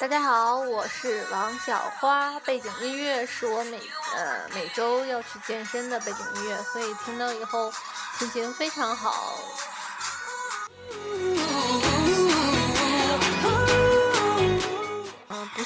[0.00, 3.76] 大家好，我是王小花，背景音乐是我每
[4.16, 7.70] 呃每周要去健身的背景音乐，所以听到以后
[8.18, 9.38] 心情非常好。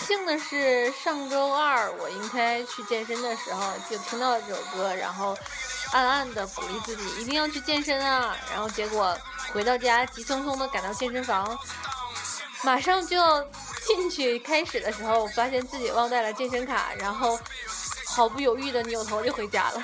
[0.04, 5.36] 幸的是上周二我应该去健身的时候就听到了这首歌，然后
[5.92, 9.16] 暗暗的鼓励自己一定要去健身啊，然后结果
[9.52, 11.58] 回到家急匆匆的赶到健身房，
[12.62, 13.44] 马上就要。
[13.86, 17.38] 进去开始的时候，发现自己忘带了健身卡，然后
[18.06, 19.82] 毫不犹豫的扭头就回家了。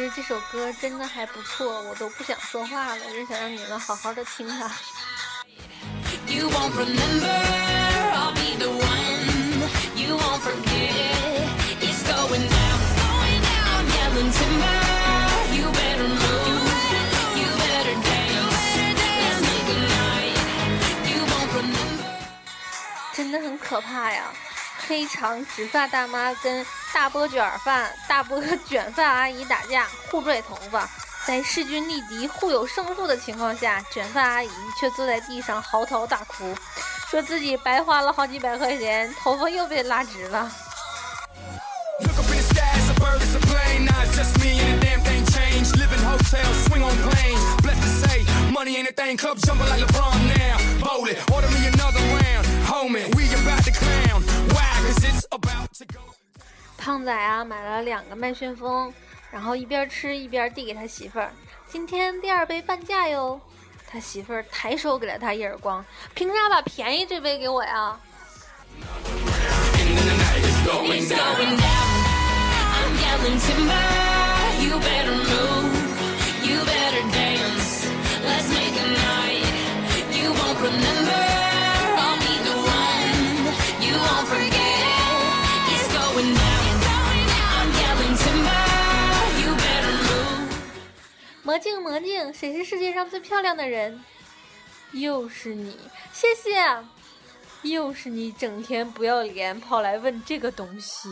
[0.00, 4.70] 实这首歌真的还不错，我都不想说话了，就想让你们好好的听它。
[6.26, 7.28] you won't remember
[8.14, 9.62] i'll be the one
[9.94, 11.46] you won't forget
[11.80, 14.80] it's going down it's going down yelling timber
[15.54, 16.64] you better move
[17.36, 18.66] you better dance
[19.20, 20.34] let's make a night
[21.06, 22.08] you won't remember
[23.12, 24.32] 真的很可怕呀
[24.88, 30.88] 黑长直发大妈跟大波卷发大波卷发阿姨打架互拽头发
[31.26, 36.54] 在势均力敌、互有胜负的情况下，卷发阿姨却坐在地上嚎啕大哭，
[37.10, 40.50] 说自己白花了好几百块钱，头发又被拉直了。
[56.84, 58.92] 胖仔啊，买了两个麦旋风。
[59.30, 61.32] 然后一边吃一边递给他媳妇儿
[61.66, 63.40] ：“今天第二杯半价哟。”
[63.90, 65.82] 他媳妇儿抬手给了他一耳光
[66.14, 67.98] ：“凭啥把便宜这杯给我呀？”
[91.54, 94.02] 魔镜魔镜，谁是世界上最漂亮的人？
[94.90, 95.78] 又是你，
[96.12, 96.50] 谢谢。
[97.62, 101.08] 又是你，整天不要脸，跑来问这个东西。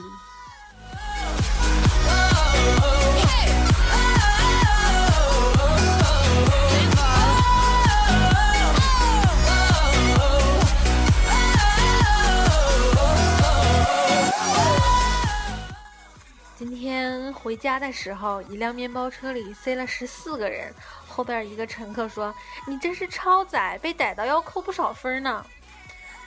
[17.43, 20.73] 回家的时候，一辆面包车里塞了十四个人。
[21.09, 22.33] 后边一个乘客说
[22.69, 25.45] ：“你这是超载，被逮到要扣不少分呢。”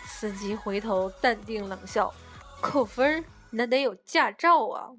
[0.05, 2.13] 司机回头淡定冷笑
[2.61, 4.91] ：“扣分那得有驾照啊！”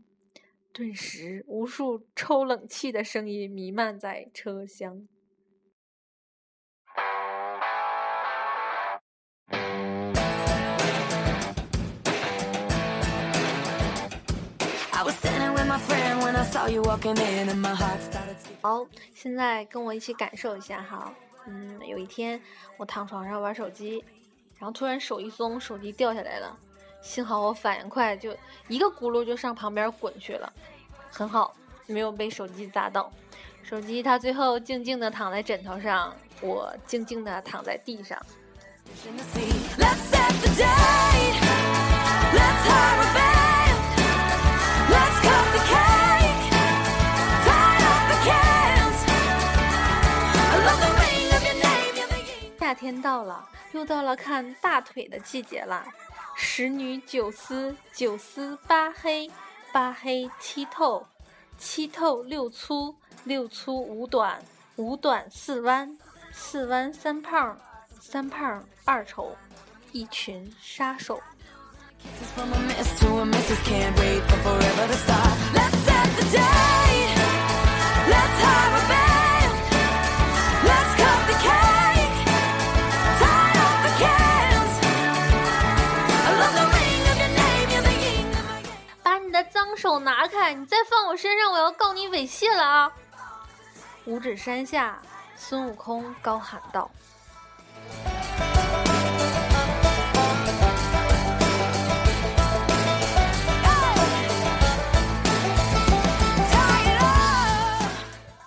[0.72, 5.06] 顿时，无数抽冷气的声音弥漫在车厢。
[18.62, 21.12] 好，现在跟我一起感受一下哈。
[21.47, 22.41] 嗯，有一天
[22.76, 24.04] 我躺床上玩手机，
[24.59, 26.56] 然后突然手一松，手机掉下来了。
[27.03, 28.34] 幸好我反应快，就
[28.69, 30.53] 一个轱辘就上旁边滚去了，
[31.10, 31.54] 很好，
[31.87, 33.12] 没有被手机砸到。
[33.62, 38.19] 手机它最后静静的躺在枕头上，我静静的躺在地上。
[52.66, 55.87] 夏天到了，又到了看大腿的季节了。
[56.35, 59.31] 十女九丝，九丝八黑，
[59.70, 61.06] 八黑七透，
[61.56, 62.93] 七透六粗，
[63.23, 64.43] 六粗五短，
[64.75, 65.96] 五短四弯，
[66.32, 67.56] 四弯三胖，
[68.00, 69.37] 三胖二丑，
[69.93, 71.23] 一群杀手。
[89.76, 90.55] 手拿开！
[90.55, 92.90] 你再放我身上，我要告你猥亵了啊！
[94.06, 94.99] 五指山下，
[95.37, 96.90] 孙悟空高喊道。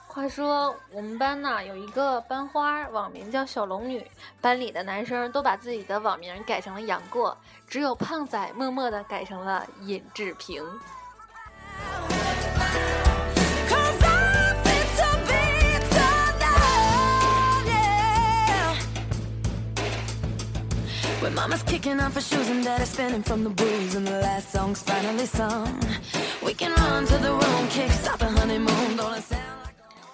[0.07, 4.05] 话说我们班呢有一个班花，网名叫小龙女，
[4.41, 7.37] 班里的男生都把自己的网名改成了杨过，
[7.67, 10.65] 只有胖仔默默的改成了尹志平。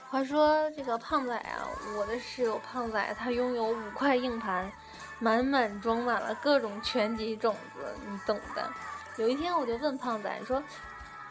[0.09, 1.67] 话说这个胖仔啊，
[1.97, 4.71] 我的室友胖仔，他拥有五块硬盘，
[5.19, 8.69] 满满装满了各种拳击种子，你懂的。
[9.17, 10.63] 有一天我就问胖仔说：“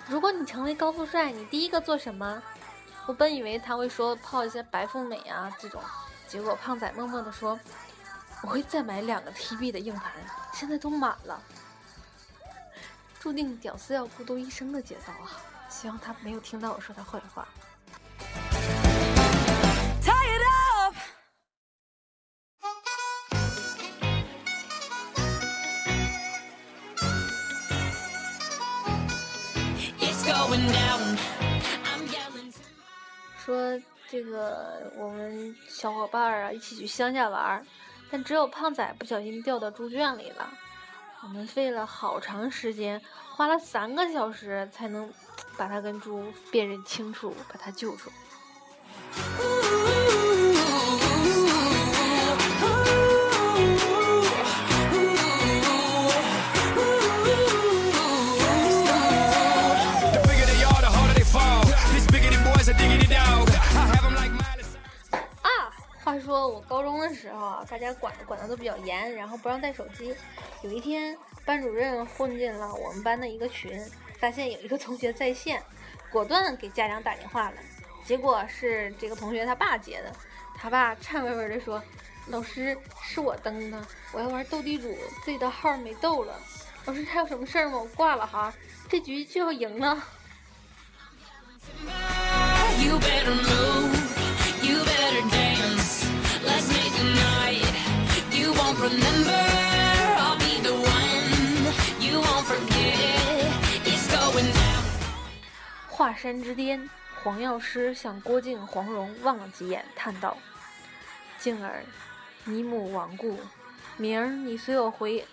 [0.08, 2.42] 如果你成为高富帅，你第一个做什么？”
[3.06, 5.82] 我本以为他会说泡一些白富美啊这种，
[6.26, 7.58] 结果胖仔默默的说
[8.42, 10.12] ：“我会再买两个 TB 的硬盘，
[10.52, 11.42] 现在都满了。”
[13.20, 15.40] 注定屌丝要孤独一生的节奏啊！
[15.68, 17.48] 希望他没有听到我说他坏话。
[33.44, 37.66] 说这个我们小伙伴儿啊一起去乡下玩儿，
[38.10, 40.50] 但只有胖仔不小心掉到猪圈里了。
[41.22, 43.00] 我们费了好长时间，
[43.34, 45.12] 花了三个小时才能
[45.56, 48.10] 把他跟猪辨认清楚，把他救出。
[66.04, 70.14] 话说我高中的时候啊，大家管管的都比较严，然后不让带手机。
[70.60, 71.16] 有一天，
[71.46, 73.82] 班主任混进了我们班的一个群，
[74.20, 75.62] 发现有一个同学在线，
[76.12, 77.56] 果断给家长打电话了。
[78.04, 80.12] 结果是这个同学他爸接的，
[80.54, 81.82] 他爸颤巍巍地说
[82.28, 86.38] ：“老师，是我登的，我要玩斗地主，自己的号没斗了。
[86.84, 87.78] 老师还有什么事儿吗？
[87.78, 88.52] 我挂了哈，
[88.90, 90.04] 这局就要赢了。”
[106.04, 106.90] 华山之巅，
[107.22, 110.36] 黄药师向郭靖、黄蓉望了几眼，叹道
[111.40, 111.82] ：“靖儿，
[112.44, 113.40] 你母亡故，
[113.96, 115.26] 明儿你随我回，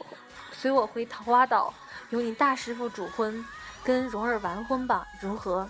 [0.53, 1.73] 随我回桃花岛，
[2.11, 3.45] 由你大师傅主婚，
[3.83, 5.69] 跟蓉儿完婚吧，如何？”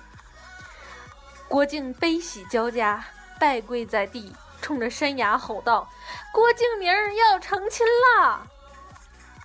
[1.49, 3.03] 郭靖悲喜交加，
[3.39, 4.35] 拜跪在地。
[4.61, 5.89] 冲着山崖吼道
[6.31, 8.45] ：“郭敬明儿要成亲啦！”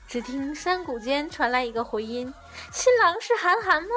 [0.06, 2.34] 只听山谷间传来一个回音
[2.70, 3.88] ：“新郎是韩寒吗？”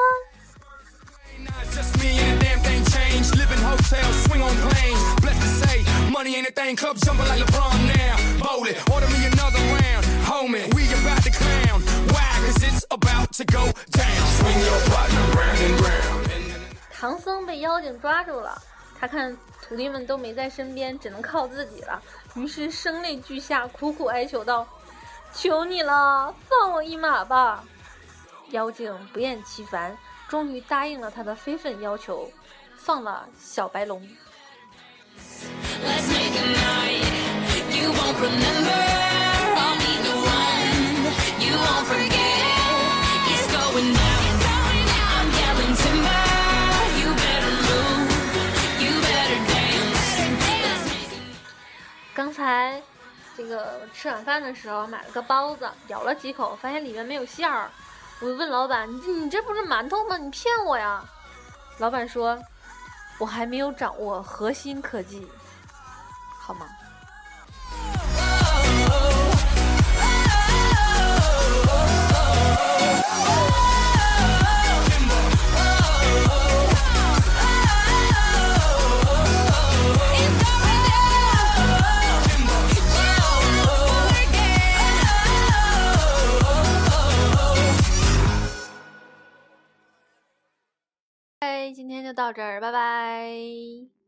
[16.91, 18.62] 唐僧被妖精抓住了。
[19.00, 19.35] 他看
[19.65, 22.01] 徒弟们都没在身边，只能靠自己了，
[22.35, 24.67] 于是声泪俱下，苦苦哀求道
[25.33, 27.63] ：“求你了，放我一马吧！”
[28.51, 29.98] 妖精不厌其烦，
[30.29, 32.31] 终于答应了他的非分要求，
[32.77, 34.07] 放了小白龙。
[52.13, 52.79] 刚才
[53.36, 57.71] 这个吃晚饭的时候买了个包子，咬了几口，发现里面没有馅儿。
[58.21, 60.17] 我问老板：“你你这不是馒头吗？
[60.17, 61.03] 你骗我呀！”
[61.79, 62.38] 老板说
[63.17, 65.25] ：“我还没有掌握核心科技，
[66.41, 66.67] 好吗？”
[92.19, 93.89] 到这儿，拜拜。